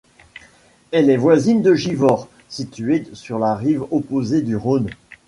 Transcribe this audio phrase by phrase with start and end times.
[0.89, 4.89] Elle est voisine de Givors, située sur le rive opposée du Rhône.